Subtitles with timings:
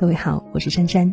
[0.00, 1.12] 各位好，我是珊珊。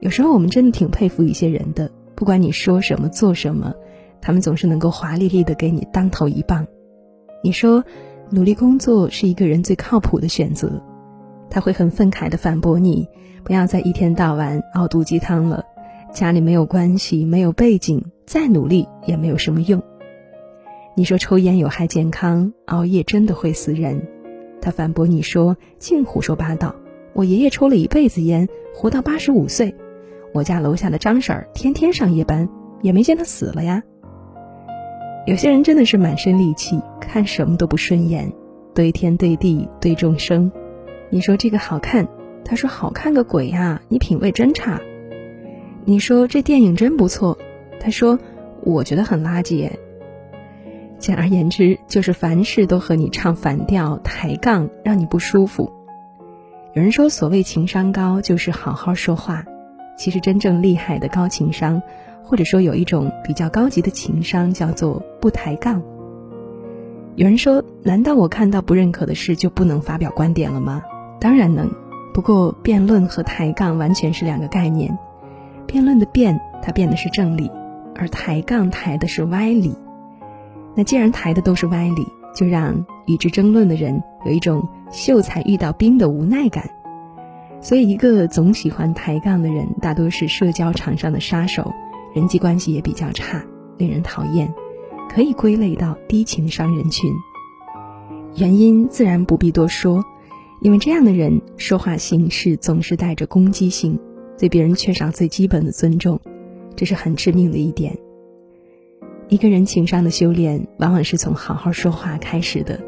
[0.00, 3.74] 有时候我们真的挺佩服一些人的，不管你说什么做什么，
[4.22, 6.66] 他们总是能够华丽丽的给你当头一棒。
[7.44, 7.84] 你说
[8.30, 10.82] 努力工作是一个人最靠谱的选择，
[11.50, 13.06] 他会很愤慨的反驳你：
[13.44, 15.62] 不要再一天到晚熬毒鸡汤了，
[16.10, 19.82] 家里没有关系，没有背景，再努力也没有什么用。
[20.94, 24.08] 你说抽烟有害健康，熬夜真的会死人，
[24.58, 26.74] 他反驳你说净胡说八道。
[27.12, 29.74] 我爷爷抽了一辈子烟，活到八十五岁。
[30.32, 32.48] 我家楼下的张婶儿天天上夜班，
[32.82, 33.82] 也没见他死了呀。
[35.26, 38.32] 有些人真的是满身戾气，看什么都不顺眼，
[38.74, 40.50] 对天对地对众生。
[41.10, 42.06] 你说这个好看，
[42.44, 43.80] 他说好看个鬼呀！
[43.88, 44.80] 你品味真差。
[45.84, 47.36] 你说这电影真不错，
[47.80, 48.18] 他说
[48.62, 49.70] 我觉得很垃圾。
[50.98, 55.72] 简而言之，就是凡事都和你唱反调、抬杠，让你不舒服。
[56.74, 59.44] 有人说，所谓情商高，就是好好说话。
[59.96, 61.82] 其实，真正厉害的高情商，
[62.22, 65.82] 或者说有一种比较高级的情商，叫做不抬杠。
[67.16, 70.82] 有人说，难道我看到不认可的事就不能发表观点了吗？
[71.20, 71.68] 当然能。
[72.14, 74.96] 不过，辩论和抬杠完全是两个概念。
[75.66, 77.50] 辩论的辩，它辩的是正理；
[77.96, 79.74] 而抬杠抬的是歪理。
[80.76, 84.68] 那既然抬的都是歪理，就让与之争论的人有一种。
[84.90, 86.70] 秀才遇到兵的无奈感，
[87.60, 91.74] 所以一个总喜欢抬杠的人，大多是社交场上的杀手，
[92.14, 93.44] 人际关系也比较差，
[93.76, 94.50] 令人讨厌，
[95.10, 97.10] 可以归类到低情商人群。
[98.36, 100.02] 原因自然不必多说，
[100.62, 104.00] 因为这样的人说话行事总是带着攻击性，
[104.38, 106.18] 对别人缺少最基本的尊重，
[106.74, 107.94] 这是很致命的一点。
[109.28, 112.80] 一个人情商的修炼，往往是从好好说话开始的。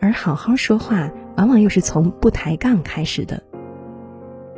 [0.00, 3.42] 而好好说话，往往又是从不抬杠开始的。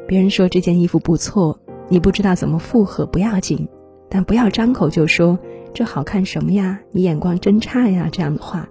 [0.06, 3.69] 别人说这件衣服不错，你不知道怎么附和不要紧，
[4.09, 5.38] 但不要张口就说
[5.72, 6.81] 这好看什么呀？
[6.91, 8.09] 你眼光真差呀！
[8.12, 8.69] 这样的话，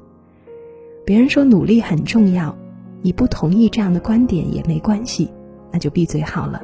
[1.05, 2.55] 别人说努力很重要，
[3.01, 5.31] 你不同意这样的观点也没关系，
[5.71, 6.61] 那就闭嘴好了，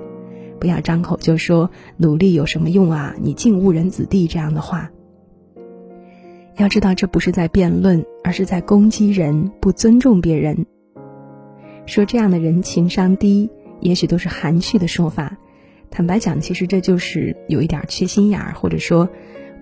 [0.59, 3.15] 不要张口就说努力有什么用啊？
[3.19, 4.91] 你竟误人子弟这样的话。
[6.57, 10.65] 要知道，这不是在辩论，而是在攻击人，不尊重别人。
[11.85, 13.49] 说这样的人情商低，
[13.81, 15.37] 也许都是含蓄的说法。
[15.91, 19.09] 坦白讲，其实这就是有一点缺心眼儿，或者说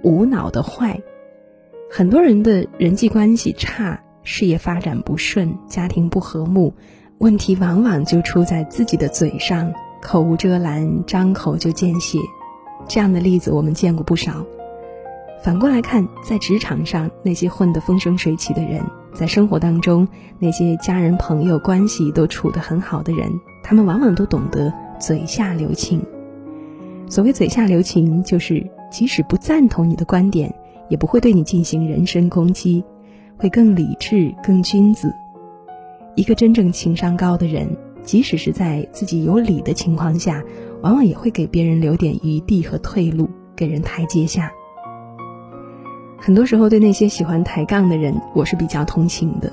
[0.04, 1.02] 无脑的坏。
[1.90, 6.74] 很多人的人际关系差，事业发展不顺，家庭不和睦，
[7.18, 12.20] 问题往往就出在自己的嘴上，口无遮拦，张口就见血。
[12.88, 14.46] 这样的例子我们见过不少。
[15.44, 18.82] 反过来看，在职场上那些混得风生水起的人，
[19.14, 20.08] 在生活当中
[20.40, 23.30] 那些家人朋友关系都处得很好的人，
[23.62, 26.02] 他们往往都懂得嘴下留情。
[27.10, 30.56] 所谓嘴下留情，就是即使不赞同你的观点，
[30.90, 32.82] 也不会对你进行人身攻击，
[33.36, 35.14] 会更理智、更君子。
[36.16, 37.68] 一个真正情商高的人，
[38.02, 40.42] 即使是在自己有理的情况下，
[40.82, 44.50] 往往也会给别人留点余地和退路，给人台阶下。
[46.26, 49.52] 很多时候，对那些喜欢抬杠的人，我是比较同情的。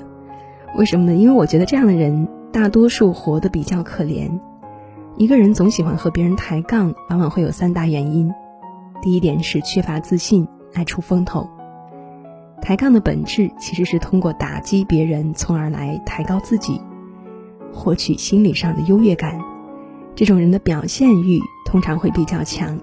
[0.77, 1.13] 为什么呢？
[1.13, 4.31] 因为我觉得这样的人大多数活得比较可怜。
[5.17, 8.33] 一个人总喜欢和别人抬杠，往往会有三大原因。
[9.01, 11.45] 第一点是缺乏自信，爱出风头。
[12.61, 16.79] 抬杠的本质其实是通过打击别人，从而来抬高自己，
[17.73, 19.37] 获取心理上的优越感。
[20.15, 22.79] 这种人的表现欲通常会比较强。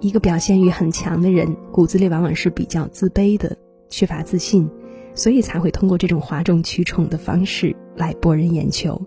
[0.00, 3.56] 一个表现欲很强的人，骨子里往往是比较自卑的，
[3.88, 4.68] 缺乏自信，
[5.14, 9.00] 所以才会通过这种哗众取宠的方式来博人眼球。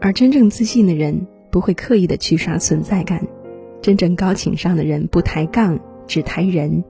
[0.00, 3.26] 而真正自信的人，不会刻意的去刷存在感。
[3.80, 6.82] 真正高情商的人，不抬杠，只抬人，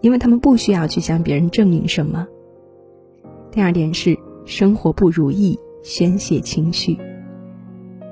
[0.00, 2.26] 因为他们不需要去向别人证明什么。
[3.52, 6.98] 第二点是生活不如意，宣泄情绪。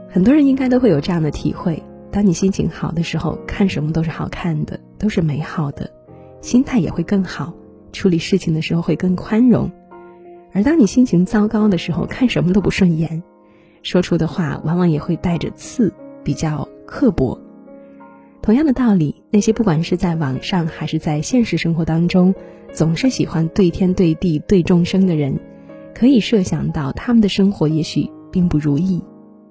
[0.09, 1.83] 很多人应该都会有这样的体会。
[2.17, 5.91] 当你心情好的时候，看什么都是好看的，都是美好的，
[6.41, 7.53] 心态也会更好，
[7.93, 9.71] 处理事情的时候会更宽容。
[10.55, 13.23] 而当你心情糟糕的时候，看什么都不顺眼，
[13.83, 15.93] 说出的话往往也会带着刺，
[16.25, 17.39] 比较刻薄。
[18.41, 22.35] 同样的道理，那些不管是在网上还是在现实生活当中，
[22.73, 25.39] 总是喜欢对天对地对众生的人，
[25.95, 29.05] 可以设想到他们的生活也许并不如意。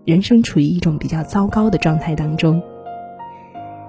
[0.06, 2.62] 人生处于一种比较糟糕的状态当中，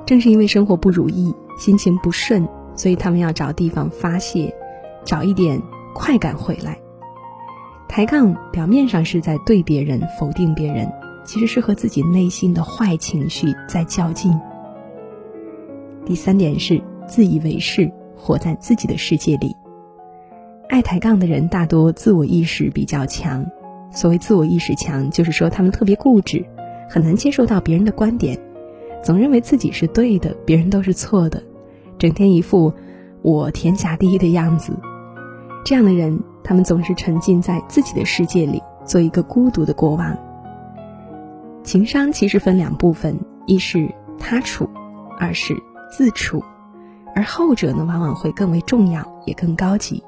[0.07, 4.51] 正是因为生活不如意、心情不顺，所以他们要找地方发泄，
[5.05, 5.61] 找一点
[5.95, 6.79] 快感回来。
[7.87, 10.91] 抬杠表面上是在对别人否定别人，
[11.27, 14.35] 其实是和自己内心的坏情绪在较劲。
[16.07, 19.55] 第三点是自以为是，活在自己的世界里。
[20.69, 23.47] 爱抬杠的人大多自我意识比较强。
[23.97, 26.45] 所谓自我意识强，就是说他们特别固执，
[26.91, 28.39] 很难接受到别人的观点，
[29.03, 31.43] 总认为自己是对的，别人都是错的，
[31.99, 32.71] 整天一副
[33.23, 34.75] 我天下第一的样子。
[35.65, 40.15] 这样的人，他们总是沉浸在自己的世界里，做一个孤独的国王。
[41.65, 44.69] 情商其实分两部分，一是他处，
[45.19, 45.57] 二是
[45.91, 46.45] 自处，
[47.15, 50.05] 而后者呢，往往会更为重要，也更高级。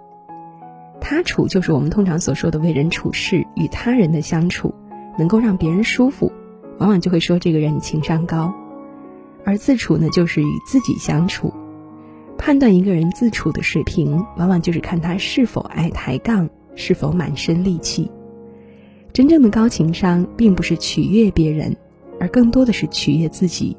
[1.11, 4.75] 他处就是我们通常所说的为人处事，与他人的相处，
[5.19, 6.31] 能够让别人舒服，
[6.79, 8.53] 往往就会说这个人情商高；
[9.43, 11.51] 而自处呢，就是与自己相处。
[12.37, 18.11] 判断一个人自处的水平，往往就是看他是否爱抬杠，是否满身戾气。
[19.15, 21.75] 真正的高情商，并不是取悦别人，
[22.21, 23.75] 而更多的是取悦自己，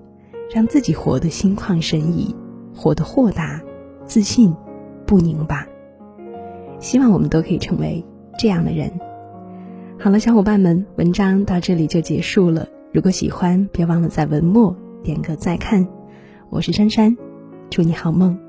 [0.52, 2.36] 让自己活得心旷神怡，
[2.74, 3.62] 活得豁达、
[4.04, 4.52] 自信、
[5.06, 5.68] 不拧巴。
[6.80, 8.04] 希望我们都可以成为
[8.38, 8.92] 这样的人。
[10.00, 12.68] 好了，小伙伴们，文章到这里就结束了。
[12.92, 15.86] 如果喜欢，别忘了在文末点个再看。
[16.50, 17.16] 我是珊珊，
[17.70, 18.49] 祝你好梦。